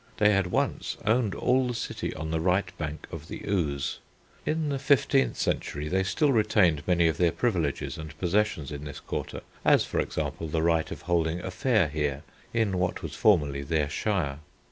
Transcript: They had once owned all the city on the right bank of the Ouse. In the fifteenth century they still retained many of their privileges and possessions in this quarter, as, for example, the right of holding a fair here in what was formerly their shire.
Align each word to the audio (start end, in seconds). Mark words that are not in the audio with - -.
They 0.17 0.31
had 0.33 0.47
once 0.47 0.97
owned 1.05 1.35
all 1.35 1.67
the 1.67 1.75
city 1.75 2.11
on 2.15 2.31
the 2.31 2.39
right 2.39 2.75
bank 2.79 3.05
of 3.11 3.27
the 3.27 3.43
Ouse. 3.47 3.99
In 4.47 4.69
the 4.69 4.79
fifteenth 4.79 5.37
century 5.37 5.89
they 5.89 6.01
still 6.01 6.31
retained 6.31 6.81
many 6.87 7.07
of 7.07 7.17
their 7.17 7.31
privileges 7.31 7.99
and 7.99 8.17
possessions 8.17 8.71
in 8.71 8.83
this 8.85 8.99
quarter, 8.99 9.41
as, 9.63 9.85
for 9.85 9.99
example, 9.99 10.47
the 10.47 10.63
right 10.63 10.89
of 10.89 11.03
holding 11.03 11.39
a 11.41 11.51
fair 11.51 11.87
here 11.87 12.23
in 12.51 12.79
what 12.79 13.03
was 13.03 13.13
formerly 13.13 13.61
their 13.61 13.89
shire. 13.91 14.39